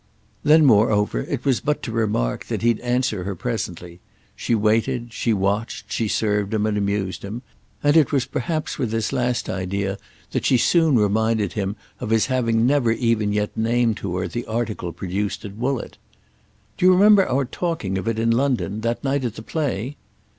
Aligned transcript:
Then 0.43 0.65
moreover 0.65 1.19
it 1.29 1.45
was 1.45 1.59
but 1.59 1.83
to 1.83 1.91
remark 1.91 2.45
that 2.45 2.63
he'd 2.63 2.79
answer 2.79 3.23
her 3.23 3.35
presently. 3.35 3.99
She 4.35 4.55
waited, 4.55 5.13
she 5.13 5.31
watched, 5.31 5.91
she 5.93 6.07
served 6.07 6.55
him 6.55 6.65
and 6.65 6.75
amused 6.75 7.23
him, 7.23 7.43
and 7.83 7.95
it 7.95 8.11
was 8.11 8.25
perhaps 8.25 8.79
with 8.79 8.89
this 8.89 9.13
last 9.13 9.47
idea 9.47 9.99
that 10.31 10.43
she 10.43 10.57
soon 10.57 10.95
reminded 10.95 11.53
him 11.53 11.75
of 11.99 12.09
his 12.09 12.25
having 12.25 12.65
never 12.65 12.91
even 12.93 13.31
yet 13.31 13.55
named 13.55 13.97
to 13.97 14.15
her 14.17 14.27
the 14.27 14.47
article 14.47 14.91
produced 14.91 15.45
at 15.45 15.55
Woollett. 15.57 15.99
"Do 16.79 16.87
you 16.87 16.93
remember 16.93 17.27
our 17.29 17.45
talking 17.45 17.99
of 17.99 18.07
it 18.07 18.17
in 18.17 18.31
London—that 18.31 19.03
night 19.03 19.23
at 19.23 19.35
the 19.35 19.43
play?" 19.43 19.97